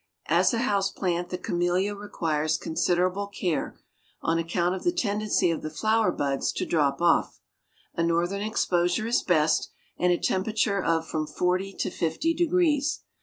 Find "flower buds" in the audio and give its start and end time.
5.69-6.51